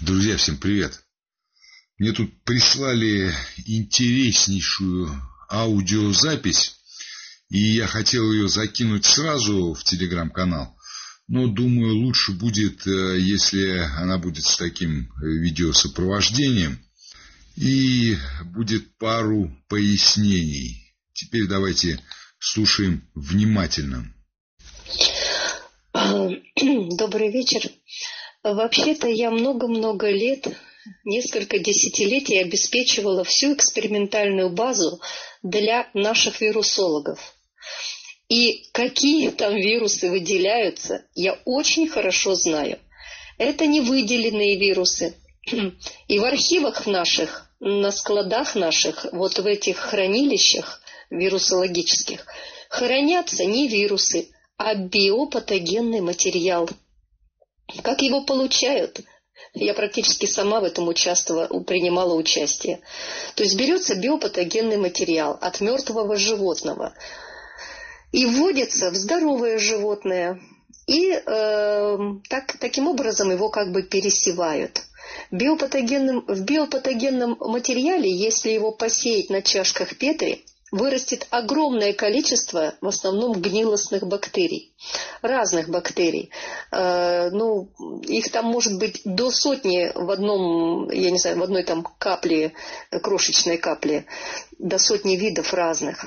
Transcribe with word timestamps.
Друзья, 0.00 0.38
всем 0.38 0.56
привет! 0.56 0.98
Мне 1.98 2.12
тут 2.12 2.42
прислали 2.44 3.34
интереснейшую 3.66 5.10
аудиозапись, 5.50 6.76
и 7.50 7.58
я 7.58 7.86
хотел 7.86 8.32
ее 8.32 8.48
закинуть 8.48 9.04
сразу 9.04 9.74
в 9.74 9.84
телеграм-канал, 9.84 10.74
но 11.28 11.48
думаю, 11.48 11.98
лучше 11.98 12.32
будет, 12.32 12.86
э, 12.86 13.20
если 13.20 13.76
она 13.98 14.16
будет 14.16 14.46
с 14.46 14.56
таким 14.56 15.02
э, 15.02 15.26
видеосопровождением, 15.26 16.78
и 17.56 18.16
будет 18.46 18.96
пару 18.96 19.54
пояснений. 19.68 20.94
Теперь 21.12 21.46
давайте 21.46 22.00
слушаем 22.38 23.06
внимательно. 23.14 24.10
Добрый 25.92 27.30
вечер. 27.30 27.60
Вообще-то 28.42 29.06
я 29.06 29.30
много-много 29.30 30.08
лет, 30.10 30.48
несколько 31.04 31.58
десятилетий 31.58 32.38
обеспечивала 32.38 33.22
всю 33.22 33.52
экспериментальную 33.52 34.48
базу 34.48 35.00
для 35.42 35.90
наших 35.92 36.40
вирусологов. 36.40 37.34
И 38.30 38.64
какие 38.72 39.28
там 39.30 39.56
вирусы 39.56 40.08
выделяются, 40.08 41.04
я 41.14 41.38
очень 41.44 41.86
хорошо 41.86 42.34
знаю. 42.34 42.78
Это 43.36 43.66
не 43.66 43.82
выделенные 43.82 44.58
вирусы. 44.58 45.16
И 46.08 46.18
в 46.18 46.24
архивах 46.24 46.86
наших, 46.86 47.50
на 47.60 47.92
складах 47.92 48.54
наших, 48.54 49.06
вот 49.12 49.38
в 49.38 49.46
этих 49.46 49.76
хранилищах 49.76 50.80
вирусологических, 51.10 52.24
хранятся 52.70 53.44
не 53.44 53.68
вирусы, 53.68 54.28
а 54.56 54.74
биопатогенный 54.74 56.00
материал– 56.00 56.70
как 57.82 58.02
его 58.02 58.22
получают? 58.22 59.00
Я 59.54 59.74
практически 59.74 60.26
сама 60.26 60.60
в 60.60 60.64
этом 60.64 60.88
участвовала, 60.88 61.46
принимала 61.64 62.14
участие. 62.14 62.80
То 63.34 63.42
есть 63.42 63.56
берется 63.56 63.94
биопатогенный 63.96 64.76
материал 64.76 65.38
от 65.40 65.60
мертвого 65.60 66.16
животного 66.16 66.94
и 68.12 68.26
вводится 68.26 68.90
в 68.90 68.94
здоровое 68.94 69.58
животное. 69.58 70.40
И 70.86 71.10
э, 71.12 71.98
так, 72.28 72.56
таким 72.58 72.88
образом 72.88 73.30
его 73.30 73.48
как 73.48 73.72
бы 73.72 73.82
пересевают. 73.82 74.82
Биопатогенным, 75.30 76.24
в 76.26 76.40
биопатогенном 76.42 77.36
материале, 77.40 78.10
если 78.10 78.50
его 78.50 78.72
посеять 78.72 79.30
на 79.30 79.42
чашках 79.42 79.96
Петри, 79.96 80.44
вырастет 80.70 81.26
огромное 81.30 81.92
количество, 81.92 82.74
в 82.80 82.88
основном, 82.88 83.32
гнилостных 83.40 84.06
бактерий, 84.06 84.74
разных 85.22 85.68
бактерий. 85.68 86.30
Э, 86.70 87.30
ну, 87.30 87.70
их 88.02 88.30
там 88.30 88.46
может 88.46 88.78
быть 88.78 89.02
до 89.04 89.30
сотни 89.30 89.90
в 89.94 90.10
одном, 90.10 90.90
я 90.90 91.10
не 91.10 91.18
знаю, 91.18 91.38
в 91.38 91.42
одной 91.42 91.64
там 91.64 91.86
капле, 91.98 92.52
крошечной 93.02 93.58
капле, 93.58 94.06
до 94.58 94.78
сотни 94.78 95.16
видов 95.16 95.52
разных. 95.52 96.06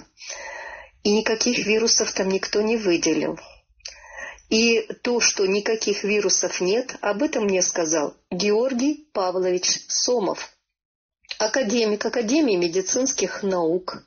И 1.03 1.11
никаких 1.11 1.65
вирусов 1.65 2.13
там 2.13 2.29
никто 2.29 2.61
не 2.61 2.77
выделил. 2.77 3.37
И 4.49 4.81
то, 5.01 5.19
что 5.19 5.47
никаких 5.47 6.03
вирусов 6.03 6.61
нет, 6.61 6.95
об 7.01 7.23
этом 7.23 7.45
мне 7.45 7.61
сказал 7.61 8.15
Георгий 8.29 9.09
Павлович 9.11 9.81
Сомов, 9.87 10.55
академик 11.39 12.05
Академии 12.05 12.55
медицинских 12.55 13.41
наук, 13.41 14.03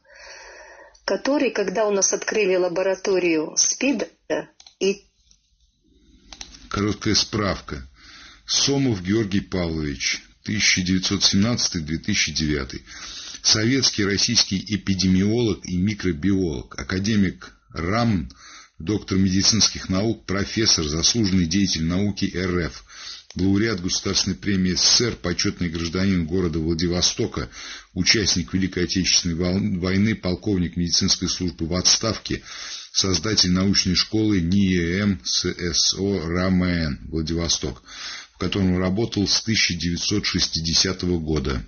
который, 1.07 1.51
когда 1.53 1.87
у 1.87 1.93
нас 1.93 2.13
открыли 2.13 2.57
лабораторию 2.57 3.55
СПИДа 3.57 4.09
и... 4.81 5.05
Короткая 6.69 7.15
справка. 7.15 7.89
Сомов 8.45 9.03
Георгий 9.03 9.41
Павлович, 9.41 10.23
1917-2009. 10.47 12.83
Советский 13.41 14.05
российский 14.05 14.63
эпидемиолог 14.75 15.65
и 15.65 15.77
микробиолог, 15.77 16.77
академик 16.79 17.53
РАМ, 17.73 18.29
доктор 18.81 19.19
медицинских 19.19 19.89
наук, 19.89 20.27
профессор, 20.27 20.89
заслуженный 20.89 21.47
деятель 21.47 21.85
науки 21.85 22.37
РФ, 22.37 22.85
лауреат 23.37 23.83
Государственной 23.83 24.37
премии 24.37 24.73
СССР, 24.73 25.17
почетный 25.17 25.69
гражданин 25.69 26.27
города 26.27 26.59
Владивостока, 26.59 27.49
участник 27.95 28.53
Великой 28.53 28.85
Отечественной 28.85 29.79
войны, 29.79 30.15
полковник 30.15 30.77
медицинской 30.77 31.29
службы 31.29 31.67
в 31.67 31.75
отставке, 31.75 32.43
создатель 32.93 33.53
научной 33.53 33.95
школы 33.95 34.41
НИЭМ 34.41 35.21
ССО 35.23 36.29
РАМН 36.29 37.11
Владивосток, 37.11 37.83
в 38.35 38.39
котором 38.39 38.79
работал 38.79 39.27
с 39.27 39.43
1960 39.43 41.03
года. 41.21 41.63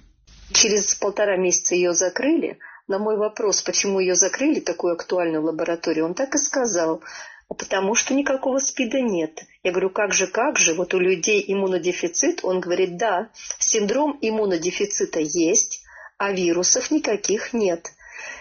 Через 0.53 0.95
полтора 0.95 1.37
месяца 1.37 1.75
ее 1.75 1.93
закрыли. 1.93 2.59
На 2.87 2.99
мой 2.99 3.19
вопрос, 3.19 3.61
почему 3.61 4.00
ее 4.00 4.15
закрыли, 4.15 4.61
такую 4.61 4.95
актуальную 4.95 5.43
лабораторию, 5.43 6.06
он 6.06 6.15
так 6.15 6.35
и 6.35 6.39
сказал– 6.39 7.03
потому 7.54 7.94
что 7.94 8.14
никакого 8.14 8.59
СПИДа 8.59 9.00
нет. 9.00 9.41
Я 9.62 9.72
говорю, 9.72 9.91
как 9.91 10.12
же, 10.12 10.26
как 10.26 10.59
же, 10.59 10.75
вот 10.75 10.94
у 10.94 10.98
людей 10.98 11.42
иммунодефицит? 11.47 12.41
Он 12.42 12.60
говорит, 12.60 12.97
да, 12.97 13.31
синдром 13.59 14.19
иммунодефицита 14.20 15.20
есть, 15.20 15.82
а 16.19 16.32
вирусов 16.32 16.91
никаких 16.91 17.53
нет. 17.53 17.92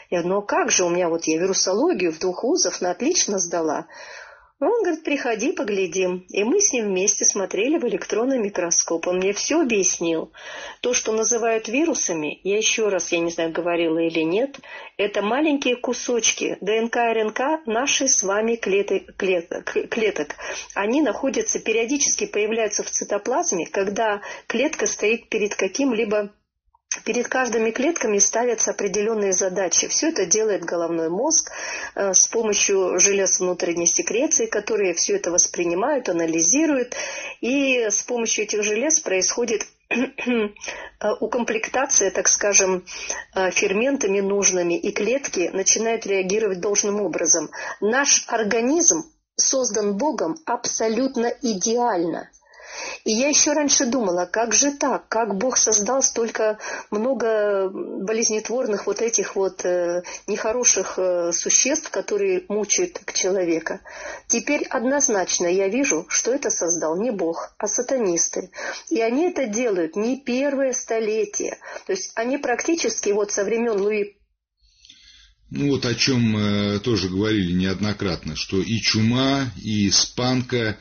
Я 0.09 0.22
говорю, 0.22 0.35
ну 0.35 0.41
как 0.41 0.72
же, 0.72 0.84
у 0.84 0.90
меня 0.90 1.09
вот 1.09 1.25
я 1.25 1.38
вирусологию 1.38 2.12
в 2.12 2.19
двух 2.19 2.44
вузах 2.44 2.81
на 2.81 2.91
отлично 2.91 3.40
сдала. 3.40 3.88
Он 4.59 4.81
говорит, 4.81 5.03
приходи, 5.03 5.51
поглядим. 5.51 6.25
И 6.29 6.44
мы 6.44 6.62
с 6.62 6.73
ним 6.73 6.85
вместе 6.85 7.25
смотрели 7.25 7.78
в 7.78 7.88
электронный 7.88 8.40
микроскоп. 8.40 9.06
Он 9.07 9.18
мне 9.18 9.31
все 9.31 9.62
объяснил. 9.62 10.31
То, 10.81 10.95
что 10.95 11.12
называют 11.12 11.68
вирусами, 11.68 12.40
я 12.44 12.57
еще 12.57 12.88
раз, 12.88 13.12
я 13.12 13.19
не 13.19 13.29
знаю, 13.29 13.51
говорила 13.51 14.00
или 14.00 14.22
нет, 14.22 14.59
это 14.97 15.22
маленькие 15.22 15.75
кусочки 15.75 16.57
ДНК 16.62 16.96
и 16.96 17.13
РНК 17.13 17.67
нашей 17.67 18.09
с 18.09 18.23
вами 18.23 18.56
клеток, 18.56 19.16
клеток, 19.16 19.78
клеток. 19.91 20.35
Они 20.73 21.01
находятся, 21.01 21.59
периодически 21.59 22.25
появляются 22.25 22.81
в 22.81 22.90
цитоплазме, 22.90 23.67
когда 23.67 24.22
клетка 24.47 24.88
стоит 24.88 25.29
перед 25.29 25.53
каким-либо 25.53 26.31
Перед 27.03 27.28
каждыми 27.28 27.72
клетками 27.72 28.19
ставятся 28.19 28.72
определенные 28.72 29.34
задачи. 29.34 29.88
Все 29.88 30.09
это 30.09 30.25
делает 30.25 30.63
головной 30.63 31.09
мозг 31.09 31.52
э, 31.96 32.13
с 32.13 32.28
помощью 32.28 33.00
желез 33.00 33.40
внутренней 33.40 33.88
секреции, 33.88 34.46
которые 34.46 34.94
все 34.94 35.16
это 35.16 35.31
воспринимают, 35.31 36.09
анализируют. 36.09 36.96
И 37.41 37.85
с 37.90 38.03
помощью 38.03 38.46
этих 38.46 38.63
желез 38.63 39.00
происходит 39.00 39.68
э, 39.90 40.50
укомплектация, 41.19 42.12
так 42.12 42.28
скажем, 42.28 42.85
э, 43.35 43.52
ферментами 43.52 44.19
нужными, 44.19 44.78
и 44.78 44.91
клетки 44.91 45.50
начинают 45.53 46.06
реагировать 46.06 46.59
должным 46.59 47.02
образом. 47.02 47.50
Наш 47.81 48.25
организм 48.28 49.03
создан 49.35 49.97
Богом 49.97 50.35
абсолютно 50.46 51.28
идеально– 51.41 52.29
и 53.04 53.12
я 53.12 53.28
еще 53.28 53.54
раньше 53.54 53.86
думала, 53.86 54.26
как 54.26 54.54
же 54.54 54.72
так, 54.72 55.08
как 55.08 55.36
Бог 55.36 55.58
создал 55.58 56.02
столько 56.02 56.60
много 56.92 57.70
болезнетворных 57.70 58.88
вот 58.88 59.02
этих 59.02 59.36
вот 59.36 59.66
э, 59.66 60.04
нехороших 60.28 60.96
э, 60.98 61.32
существ, 61.32 61.90
которые 61.90 62.46
мучают 62.50 63.00
человека. 63.14 63.82
Теперь 64.28 64.66
однозначно 64.66 65.48
я 65.48 65.68
вижу, 65.68 66.06
что 66.10 66.34
это 66.34 66.50
создал 66.50 67.00
не 67.00 67.12
Бог, 67.12 67.54
а 67.58 67.68
сатанисты. 67.68 68.52
И 68.90 69.02
они 69.02 69.30
это 69.30 69.48
делают 69.48 69.96
не 69.96 70.18
первое 70.18 70.74
столетие. 70.74 71.58
То 71.86 71.94
есть 71.94 72.12
они 72.16 72.38
практически 72.38 73.09
вот 73.09 73.32
со 73.32 73.44
времен 73.44 73.80
Луи 73.80 74.18
ну 75.50 75.70
вот 75.70 75.86
о 75.86 75.96
чем 75.96 76.38
э, 76.38 76.80
тоже 76.80 77.08
говорили 77.08 77.54
неоднократно, 77.54 78.36
что 78.36 78.62
и 78.62 78.82
чума, 78.82 79.50
и 79.56 79.88
испанка, 79.88 80.78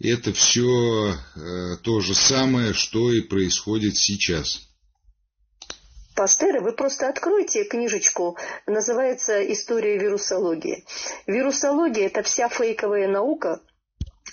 это 0.00 0.32
все 0.32 1.12
э, 1.12 1.76
то 1.82 2.00
же 2.00 2.14
самое, 2.14 2.74
что 2.74 3.12
и 3.12 3.20
происходит 3.20 3.96
сейчас. 3.96 4.62
Пастера, 6.14 6.60
вы 6.60 6.72
просто 6.72 7.08
откройте 7.08 7.64
книжечку, 7.64 8.38
называется 8.66 9.44
«История 9.52 9.98
вирусологии». 9.98 10.86
Вирусология– 11.26 12.06
это 12.08 12.22
вся 12.22 12.48
фейковая 12.48 13.06
наука, 13.06 13.60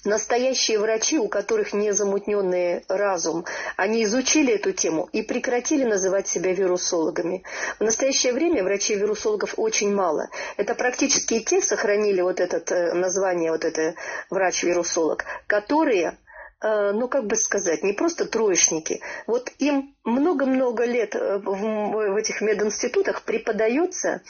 Настоящие 0.06 0.80
врачи, 0.80 1.18
у 1.18 1.30
которых 1.30 1.74
незамутненный 1.74 2.84
разум, 2.90 3.46
они 3.78 4.04
изучили 4.04 4.54
эту 4.54 4.74
тему 4.74 5.08
и 5.14 5.22
прекратили 5.22 5.86
называть 5.86 6.28
себя 6.28 6.54
вирусологами. 6.54 7.44
В 7.80 7.84
настоящее 7.84 8.34
время 8.34 8.64
врачей-вирусологов 8.64 9.54
очень 9.58 9.96
мало. 9.96 10.28
Это 10.58 10.76
практически 10.76 11.40
те 11.40 11.62
сохранили 11.62 12.20
вот 12.20 12.42
это 12.42 12.58
э, 12.76 12.94
название, 12.94 13.52
вот 13.52 13.64
это 13.64 13.96
врач-вирусолог, 14.30 15.24
которые 15.48 16.18
ну, 16.64 17.10
как 17.10 17.28
бы 17.28 17.36
сказать, 17.36 17.84
не 17.84 17.94
просто 17.94 18.26
троечники. 18.26 19.02
Вот 19.28 19.52
им 19.60 19.96
много-много 20.06 20.86
лет 20.86 21.14
э, 21.14 21.40
в 21.40 22.16
этих 22.16 22.42
мединститутах 22.42 23.24
преподается 23.24 24.22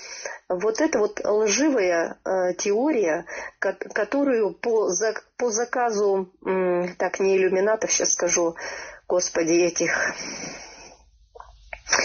вот 0.50 0.82
эта 0.82 0.98
вот 0.98 1.22
лживая 1.24 2.20
э, 2.26 2.56
теория, 2.56 3.26
которую 3.60 4.54
по, 4.56 4.90
по 5.38 5.52
заказу, 5.52 6.34
так, 6.98 7.20
не 7.20 7.38
иллюминатов, 7.38 7.92
сейчас 7.92 8.14
скажу, 8.14 8.56
господи, 9.08 9.54
этих 9.54 10.16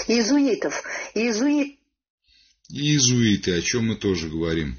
иезуитов. 0.08 0.82
Иезуит... 1.14 1.78
Иезуиты, 2.68 3.56
о 3.56 3.62
чем 3.62 3.86
мы 3.86 3.96
тоже 3.96 4.28
говорим 4.28 4.76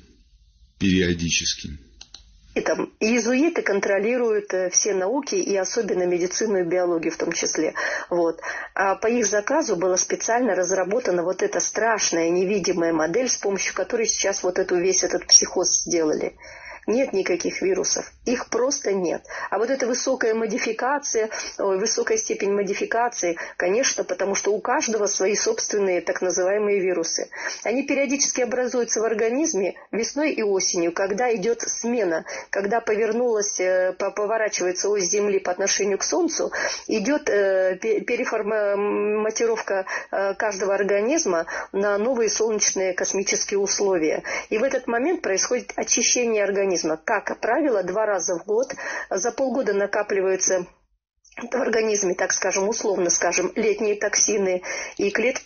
периодически. 0.77 1.88
Там 2.61 2.91
иезуиты 2.99 3.61
контролируют 3.61 4.53
э, 4.53 4.69
все 4.69 4.93
науки 4.93 5.35
и 5.35 5.55
особенно 5.55 6.03
медицину 6.03 6.59
и 6.59 6.63
биологию 6.63 7.11
в 7.11 7.17
том 7.17 7.31
числе. 7.31 7.73
Вот. 8.09 8.41
А 8.73 8.95
по 8.95 9.07
их 9.07 9.25
заказу 9.25 9.75
была 9.75 9.97
специально 9.97 10.55
разработана 10.55 11.23
вот 11.23 11.43
эта 11.43 11.59
страшная 11.59 12.29
невидимая 12.29 12.93
модель, 12.93 13.29
с 13.29 13.37
помощью 13.37 13.73
которой 13.75 14.07
сейчас 14.07 14.43
вот 14.43 14.59
эту 14.59 14.75
весь 14.75 15.03
этот 15.03 15.25
психоз 15.27 15.81
сделали 15.81 16.35
нет 16.89 17.13
никаких 17.13 17.61
вирусов. 17.61 18.11
Их 18.25 18.49
просто 18.49 18.91
нет. 18.91 19.23
А 19.49 19.57
вот 19.57 19.69
эта 19.69 19.87
высокая 19.87 20.33
модификация, 20.33 21.29
высокая 21.57 22.17
степень 22.17 22.51
модификации, 22.51 23.37
конечно, 23.57 24.03
потому 24.03 24.35
что 24.35 24.51
у 24.51 24.59
каждого 24.59 25.07
свои 25.07 25.35
собственные 25.35 26.01
так 26.01 26.21
называемые 26.21 26.79
вирусы. 26.79 27.29
Они 27.63 27.83
периодически 27.83 28.41
образуются 28.41 29.01
в 29.01 29.05
организме 29.05 29.75
весной 29.91 30.31
и 30.31 30.43
осенью, 30.43 30.91
когда 30.91 31.33
идет 31.33 31.61
смена, 31.61 32.25
когда 32.49 32.81
повернулась, 32.81 33.59
э, 33.59 33.93
поворачивается 33.93 34.89
ось 34.89 35.03
Земли 35.03 35.39
по 35.39 35.51
отношению 35.51 35.97
к 35.97 36.03
Солнцу, 36.03 36.51
идет 36.87 37.29
э, 37.29 37.77
переформатировка 37.77 39.85
э, 40.11 40.33
каждого 40.33 40.73
организма 40.73 41.45
на 41.71 41.97
новые 41.97 42.29
солнечные 42.29 42.93
космические 42.93 43.59
условия. 43.59 44.23
И 44.49 44.57
в 44.57 44.63
этот 44.63 44.87
момент 44.87 45.21
происходит 45.21 45.73
очищение 45.75 46.43
организма 46.43 46.78
организма. 46.79 46.97
Как 46.97 47.39
правило, 47.39 47.83
два 47.83 48.05
раза 48.05 48.35
в 48.37 48.45
год. 48.45 48.67
За 49.09 49.31
полгода 49.31 49.73
накапливаются 49.73 50.65
в 51.37 51.55
организме, 51.55 52.15
так 52.15 52.33
скажем, 52.33 52.67
условно 52.67 53.09
скажем, 53.09 53.51
летние 53.55 53.95
токсины 53.95 54.61
и 54.97 55.09
клетки. 55.09 55.43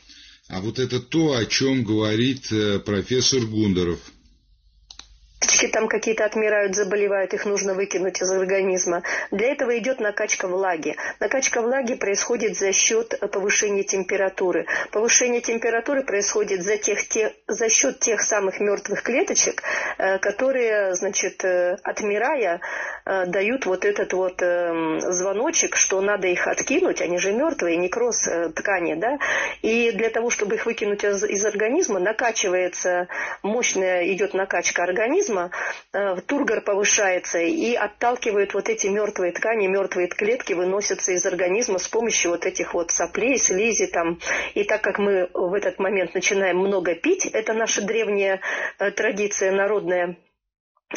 А 0.50 0.60
вот 0.60 0.80
это 0.80 1.00
то, 1.00 1.34
о 1.34 1.46
чем 1.46 1.84
говорит 1.84 2.52
э, 2.52 2.80
профессор 2.80 3.42
Гундеров– 3.46 4.00
клеточки 5.44 5.68
там 5.68 5.88
какие-то 5.88 6.26
отмирают, 6.26 6.76
заболевают, 6.76 7.34
их 7.34 7.46
нужно 7.46 7.74
выкинуть 7.74 8.22
из 8.22 8.32
организма. 8.32 9.04
Для 9.32 9.52
этого 9.52 9.78
идет 9.78 10.00
накачка 10.00 10.48
влаги. 10.48 10.96
Накачка 11.20 11.62
влаги 11.62 11.96
происходит 11.96 12.58
за 12.58 12.72
счет 12.72 13.20
повышения 13.32 13.84
температуры. 13.84 14.66
Повышение 14.92 15.42
температуры 15.42 16.04
происходит 16.04 16.64
за, 16.64 16.78
тех, 16.78 17.08
те, 17.08 17.34
за 17.48 17.70
счет 17.70 18.00
тех 18.00 18.22
самых 18.22 18.60
мертвых 18.60 19.04
клеточек, 19.04 19.64
э, 19.98 20.18
которые, 20.20 20.96
значит, 20.96 21.44
э, 21.44 21.78
отмирая, 21.84 22.62
дают 23.06 23.66
вот 23.66 23.86
этот 23.86 24.14
вот 24.14 24.42
эм, 24.42 25.00
звоночек, 25.00 25.76
что 25.76 26.02
надо 26.02 26.28
их 26.28 26.48
откинуть, 26.48 27.02
они 27.02 27.18
же 27.18 27.34
мертвые, 27.34 27.78
некроз 27.78 28.28
ткани, 28.56 28.96
да, 28.96 29.20
и 29.62 29.92
для 29.92 30.10
того, 30.10 30.30
чтобы 30.30 30.56
их 30.56 30.66
выкинуть 30.66 31.04
из, 31.04 31.24
из 31.24 31.46
организма, 31.46 32.00
накачивается, 32.00 33.08
мощная 33.42 34.08
идет 34.14 34.34
накачка 34.34 34.84
организма, 34.84 35.52
э, 35.94 36.16
тургор 36.28 36.62
повышается 36.62 37.40
и 37.40 37.74
отталкивает 37.76 38.54
вот 38.54 38.70
эти 38.70 38.88
мертвые 38.88 39.32
ткани, 39.32 39.68
мертвые 39.68 40.08
клетки 40.08 40.54
выносятся 40.54 41.14
из 41.14 41.26
организма 41.26 41.80
с 41.80 41.88
помощью 41.88 42.32
вот 42.32 42.46
этих 42.46 42.74
вот 42.74 42.92
соплей, 42.92 43.38
слизи 43.38 43.88
там. 43.88 44.20
И 44.54 44.64
так 44.64 44.82
как 44.82 45.00
мы 45.00 45.30
в 45.34 45.54
этот 45.54 45.80
момент 45.80 46.14
начинаем 46.14 46.58
много 46.58 46.96
пить, 46.96 47.26
это 47.26 47.54
наша 47.54 47.82
древняя 47.82 48.42
э, 48.80 48.92
традиция 48.92 49.52
народная, 49.52 50.18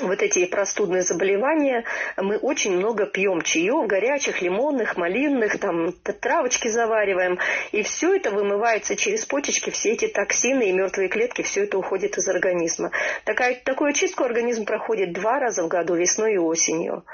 вот 0.00 0.22
эти 0.22 0.46
простудные 0.46 1.02
заболевания, 1.02 1.84
мы 2.16 2.36
очень 2.36 2.76
много 2.76 3.06
пьем 3.06 3.42
чаев, 3.42 3.86
горячих, 3.86 4.42
лимонных, 4.42 4.96
малинных, 4.96 5.58
там 5.58 5.92
травочки 6.20 6.68
завариваем, 6.68 7.38
и 7.72 7.82
все 7.82 8.14
это 8.14 8.30
вымывается 8.30 8.96
через 8.96 9.24
почечки, 9.24 9.70
все 9.70 9.92
эти 9.92 10.08
токсины 10.08 10.68
и 10.68 10.72
мертвые 10.72 11.08
клетки, 11.08 11.42
все 11.42 11.64
это 11.64 11.78
уходит 11.78 12.16
из 12.18 12.28
организма. 12.28 12.90
Такая, 13.24 13.60
такую 13.64 13.90
очистку 13.90 14.24
организм 14.24 14.64
проходит 14.64 15.12
два 15.12 15.38
раза 15.38 15.62
в 15.62 15.68
году, 15.68 15.94
весной 15.94 16.34
и 16.34 16.38
осенью. 16.38 17.04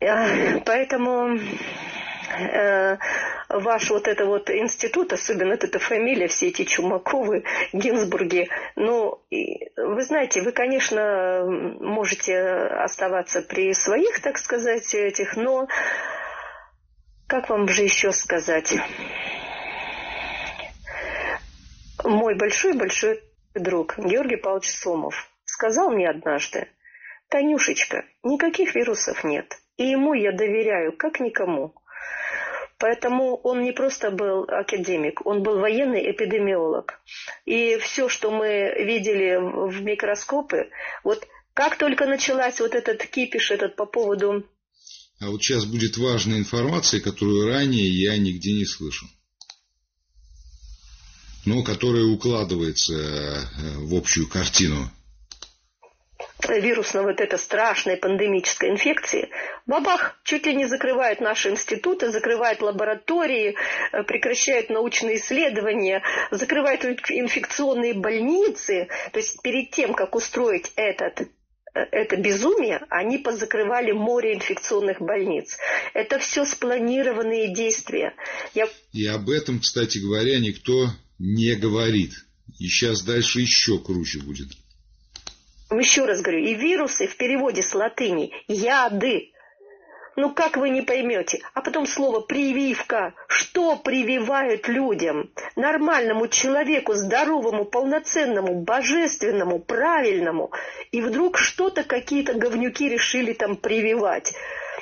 Поэтому 0.00 1.38
Э, 2.30 2.98
ваш 3.48 3.90
вот 3.90 4.08
это 4.08 4.26
вот 4.26 4.50
институт, 4.50 5.12
особенно 5.12 5.50
вот 5.50 5.64
эта 5.64 5.78
фамилия, 5.78 6.28
все 6.28 6.48
эти 6.48 6.64
Чумаковы, 6.64 7.44
Гинзбурги, 7.72 8.48
ну, 8.76 9.22
вы 9.30 10.02
знаете, 10.02 10.42
вы, 10.42 10.52
конечно, 10.52 11.44
можете 11.80 12.38
оставаться 12.38 13.42
при 13.42 13.72
своих, 13.72 14.20
так 14.20 14.38
сказать, 14.38 14.94
этих, 14.94 15.36
но 15.36 15.66
как 17.26 17.48
вам 17.50 17.68
же 17.68 17.82
еще 17.82 18.12
сказать? 18.12 18.74
Мой 22.04 22.36
большой-большой 22.36 23.22
друг 23.54 23.98
Георгий 23.98 24.36
Павлович 24.36 24.70
Сомов 24.70 25.30
сказал 25.44 25.90
мне 25.90 26.08
однажды, 26.08 26.68
Танюшечка, 27.28 28.04
никаких 28.22 28.74
вирусов 28.74 29.24
нет. 29.24 29.58
И 29.76 29.84
ему 29.84 30.14
я 30.14 30.32
доверяю, 30.32 30.96
как 30.96 31.20
никому. 31.20 31.74
Поэтому 32.78 33.36
он 33.38 33.64
не 33.64 33.72
просто 33.72 34.12
был 34.12 34.44
академик, 34.44 35.26
он 35.26 35.42
был 35.42 35.58
военный 35.58 36.10
эпидемиолог. 36.12 37.00
И 37.44 37.76
все, 37.78 38.08
что 38.08 38.30
мы 38.30 38.72
видели 38.78 39.36
в 39.36 39.82
микроскопы, 39.82 40.70
вот 41.02 41.26
как 41.54 41.76
только 41.76 42.06
началась 42.06 42.60
вот 42.60 42.74
этот 42.74 43.04
кипиш 43.06 43.50
этот 43.50 43.74
по 43.74 43.84
поводу... 43.84 44.46
А 45.20 45.28
вот 45.28 45.42
сейчас 45.42 45.64
будет 45.64 45.96
важная 45.96 46.38
информация, 46.38 47.00
которую 47.00 47.48
ранее 47.48 47.88
я 47.88 48.16
нигде 48.16 48.52
не 48.52 48.64
слышал. 48.64 49.08
Но 51.44 51.64
которая 51.64 52.04
укладывается 52.04 52.94
э, 52.94 53.78
в 53.78 53.94
общую 53.96 54.28
картину 54.28 54.88
вирусной 56.46 57.02
вот 57.02 57.20
этой 57.20 57.38
страшной 57.38 57.96
пандемической 57.96 58.70
инфекции, 58.70 59.30
бабах, 59.66 60.18
чуть 60.22 60.46
ли 60.46 60.54
не 60.54 60.66
закрывают 60.66 61.20
наши 61.20 61.50
институты, 61.50 62.10
закрывают 62.10 62.62
лаборатории, 62.62 63.56
э, 63.92 64.02
прекращают 64.04 64.70
научные 64.70 65.16
исследования, 65.16 66.02
закрывают 66.30 66.84
инфекционные 66.84 67.94
больницы. 67.94 68.88
То 69.12 69.18
есть 69.18 69.42
перед 69.42 69.70
тем, 69.70 69.94
как 69.94 70.14
устроить 70.14 70.72
этот 70.76 71.22
э, 71.22 71.26
это 71.90 72.16
безумие, 72.16 72.82
они 72.88 73.18
позакрывали 73.18 73.90
море 73.90 74.34
инфекционных 74.34 75.00
больниц. 75.00 75.56
Это 75.92 76.18
все 76.18 76.44
спланированные 76.44 77.52
действия. 77.52 78.14
Я... 78.54 78.68
И 78.92 79.06
об 79.06 79.28
этом, 79.28 79.60
кстати 79.60 79.98
говоря, 79.98 80.38
никто 80.38 80.90
не 81.18 81.56
говорит. 81.56 82.12
И 82.58 82.68
сейчас 82.68 83.02
дальше 83.02 83.40
еще 83.40 83.78
круче 83.78 84.20
будет. 84.20 84.48
Еще 85.70 86.06
раз 86.06 86.22
говорю, 86.22 86.40
и 86.40 86.54
вирусы 86.54 87.06
в 87.06 87.16
переводе 87.16 87.62
с 87.62 87.74
латыни 87.74 88.32
яды. 88.46 89.32
Ну 90.16 90.34
как 90.34 90.56
вы 90.56 90.70
не 90.70 90.82
поймете? 90.82 91.40
А 91.54 91.60
потом 91.60 91.86
слово 91.86 92.20
прививка. 92.20 93.14
Что 93.28 93.76
прививают 93.76 94.66
людям? 94.66 95.30
Нормальному 95.54 96.26
человеку, 96.26 96.94
здоровому, 96.94 97.66
полноценному, 97.66 98.62
божественному, 98.62 99.60
правильному. 99.60 100.50
И 100.90 101.02
вдруг 101.02 101.38
что-то 101.38 101.84
какие-то 101.84 102.34
говнюки 102.34 102.88
решили 102.88 103.32
там 103.32 103.54
прививать. 103.54 104.34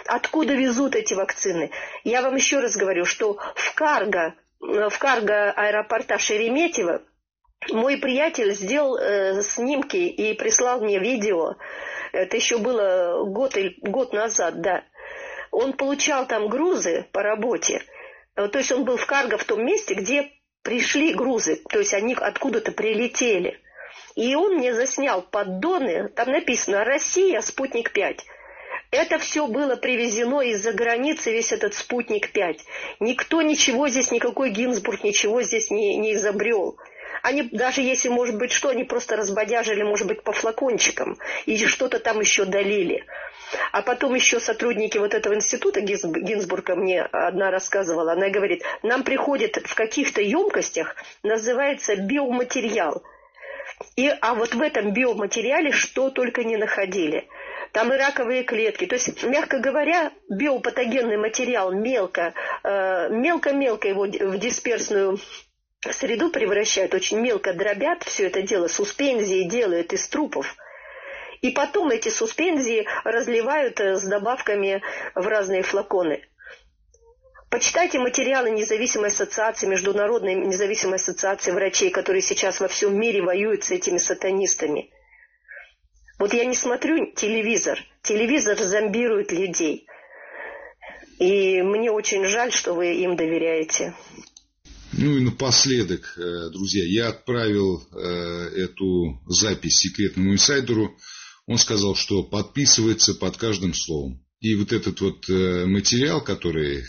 Откуда 0.06 0.54
везут 0.54 0.94
эти 0.94 1.14
вакцины? 1.14 1.70
Я 2.04 2.22
вам 2.22 2.36
еще 2.36 2.60
раз 2.60 2.76
говорю, 2.76 3.04
что 3.04 3.38
в 3.56 3.74
Карго, 3.74 4.34
в 4.60 4.96
Карго 4.98 5.50
аэропорта 5.50 6.16
Шереметьево 6.16 7.02
мой 7.72 7.96
приятель 7.98 8.52
сделал 8.52 8.96
э, 8.96 9.42
снимки 9.42 9.96
и 9.96 10.34
прислал 10.34 10.80
мне 10.80 10.98
видео. 10.98 11.56
Это 12.12 12.36
еще 12.36 12.58
было 12.58 13.24
год, 13.24 13.56
год 13.82 14.12
назад, 14.12 14.60
да. 14.60 14.84
Он 15.50 15.72
получал 15.72 16.26
там 16.26 16.48
грузы 16.48 17.06
по 17.12 17.22
работе. 17.22 17.82
Э, 18.36 18.48
то 18.48 18.58
есть 18.58 18.72
он 18.72 18.84
был 18.84 18.96
в 18.96 19.06
карго 19.06 19.38
в 19.38 19.44
том 19.44 19.64
месте, 19.64 19.94
где 19.94 20.30
пришли 20.62 21.14
грузы. 21.14 21.62
То 21.68 21.78
есть 21.78 21.94
они 21.94 22.14
откуда-то 22.14 22.72
прилетели. 22.72 23.60
И 24.14 24.34
он 24.34 24.56
мне 24.56 24.74
заснял 24.74 25.22
поддоны, 25.22 26.08
там 26.08 26.30
написано 26.30 26.84
«Россия, 26.84 27.40
спутник 27.40 27.96
5». 27.96 28.18
Это 28.90 29.18
все 29.18 29.46
было 29.46 29.76
привезено 29.76 30.40
из-за 30.40 30.72
границы, 30.72 31.32
весь 31.32 31.52
этот 31.52 31.74
спутник 31.74 32.32
5. 32.32 32.64
Никто 33.00 33.42
ничего 33.42 33.88
здесь, 33.88 34.10
никакой 34.10 34.50
Гинзбург 34.50 35.04
ничего 35.04 35.42
здесь 35.42 35.70
не, 35.70 35.96
не 35.96 36.14
изобрел. 36.14 36.78
Они, 37.22 37.42
даже 37.42 37.80
если, 37.80 38.08
может 38.08 38.36
быть, 38.38 38.52
что, 38.52 38.68
они 38.68 38.84
просто 38.84 39.16
разбодяжили, 39.16 39.82
может 39.82 40.06
быть, 40.06 40.22
по 40.22 40.32
флакончикам 40.32 41.18
и 41.44 41.56
что-то 41.66 41.98
там 41.98 42.20
еще 42.20 42.44
долили. 42.44 43.04
А 43.72 43.82
потом 43.82 44.14
еще 44.14 44.40
сотрудники 44.40 44.98
вот 44.98 45.14
этого 45.14 45.34
института 45.34 45.80
Гинзбурга 45.80 46.74
мне 46.74 47.02
одна 47.02 47.50
рассказывала, 47.50 48.12
она 48.12 48.28
говорит, 48.28 48.62
нам 48.82 49.02
приходит 49.02 49.56
в 49.64 49.74
каких-то 49.74 50.20
емкостях, 50.20 50.96
называется 51.22 51.96
биоматериал. 51.96 53.02
И, 53.96 54.08
а 54.20 54.34
вот 54.34 54.54
в 54.54 54.62
этом 54.62 54.92
биоматериале 54.92 55.70
что 55.70 56.10
только 56.10 56.44
не 56.44 56.56
находили. 56.56 57.28
там 57.72 57.92
и 57.92 57.96
раковые 57.96 58.42
клетки. 58.42 58.86
То 58.86 58.94
есть, 58.94 59.22
мягко 59.22 59.58
говоря, 59.58 60.12
биопатогенный 60.30 61.18
материал 61.18 61.72
мелко, 61.72 62.32
э, 62.64 63.08
мелко-мелко 63.10 63.88
его 63.88 64.04
в 64.04 64.38
дисперсную 64.38 65.18
среду 65.92 66.30
превращают, 66.30 66.94
очень 66.94 67.20
мелко 67.20 67.52
дробят 67.52 68.02
все 68.04 68.26
это 68.26 68.42
дело, 68.42 68.68
суспензии 68.68 69.42
делают 69.42 69.92
из 69.92 70.08
трупов. 70.08 70.56
И 71.42 71.50
потом 71.50 71.90
эти 71.90 72.08
суспензии 72.08 72.86
разливают 73.04 73.80
э, 73.80 73.96
с 73.96 74.04
добавками 74.04 74.82
в 75.14 75.26
разные 75.26 75.62
флаконы. 75.62 76.22
Почитайте 77.50 77.98
материалы 77.98 78.50
независимой 78.50 79.08
ассоциации, 79.08 79.66
Международной 79.66 80.34
независимой 80.34 80.96
ассоциации 80.96 81.52
врачей, 81.52 81.90
которые 81.90 82.22
сейчас 82.22 82.60
во 82.60 82.68
всем 82.68 82.98
мире 82.98 83.22
воюют 83.22 83.64
с 83.64 83.70
этими 83.70 83.98
сатанистами. 83.98 84.90
Вот 86.18 86.32
я 86.32 86.44
не 86.44 86.54
смотрю 86.54 87.12
телевизор. 87.12 87.78
Телевизор 88.02 88.58
зомбирует 88.58 89.32
людей. 89.32 89.86
И 91.18 91.62
мне 91.62 91.90
очень 91.90 92.24
жаль, 92.24 92.52
что 92.52 92.74
вы 92.74 92.94
им 92.94 93.16
доверяете. 93.16 93.94
Ну 94.98 95.18
и 95.18 95.20
напоследок, 95.20 96.14
э, 96.16 96.48
друзья, 96.50 96.82
я 96.86 97.08
отправил 97.10 97.86
э, 97.92 98.62
эту 98.64 99.20
запись 99.26 99.76
секретному 99.76 100.32
инсайдеру. 100.32 100.96
Он 101.46 101.58
сказал, 101.58 101.94
что 101.94 102.22
подписывается 102.22 103.14
под 103.14 103.36
каждым 103.36 103.74
словом. 103.74 104.24
И 104.40 104.54
вот 104.54 104.72
этот 104.72 104.98
вот 105.02 105.28
э, 105.28 105.66
материал, 105.66 106.24
который 106.24 106.82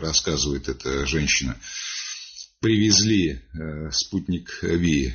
рассказывает 0.00 0.68
эта 0.68 1.06
женщина, 1.06 1.58
привезли 2.60 3.42
спутник 3.92 4.58
Ви. 4.62 5.14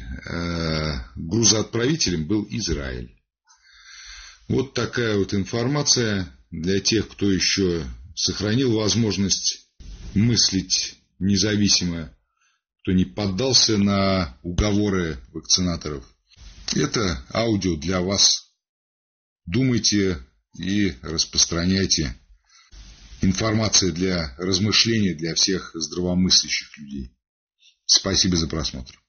Грузоотправителем 1.16 2.26
был 2.26 2.46
Израиль. 2.50 3.12
Вот 4.48 4.74
такая 4.74 5.18
вот 5.18 5.34
информация 5.34 6.28
для 6.52 6.80
тех, 6.80 7.10
кто 7.10 7.30
еще 7.30 7.86
сохранил 8.16 8.74
возможность 8.74 9.68
мыслить 10.14 11.03
независимо, 11.24 12.16
кто 12.82 12.92
не 12.92 13.06
поддался 13.06 13.78
на 13.78 14.38
уговоры 14.44 15.18
вакцинаторов. 15.30 16.06
Это 16.76 17.24
аудио 17.34 17.76
для 17.76 18.02
вас. 18.02 18.52
Думайте 19.46 20.20
и 20.58 20.94
распространяйте. 21.02 22.16
Информация 23.22 23.92
для 23.92 24.36
размышлений 24.38 25.14
для 25.14 25.34
всех 25.36 25.72
здравомыслящих 25.74 26.78
людей. 26.78 27.16
Спасибо 27.86 28.36
за 28.36 28.48
просмотр. 28.48 29.03